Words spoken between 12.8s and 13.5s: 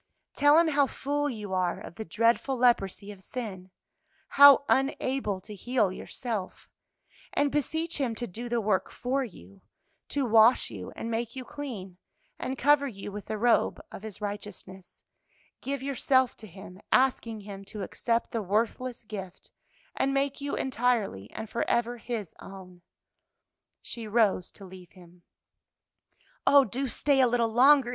you with the